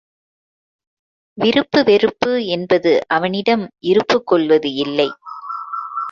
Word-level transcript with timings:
விருப்பு 1.37 1.83
வெறுப்பு 1.83 2.45
என்பது 2.45 2.91
அவனிடம் 3.07 3.65
இருப்புக் 3.79 4.27
கொள்வது 4.27 4.73
இல்லை. 4.73 5.07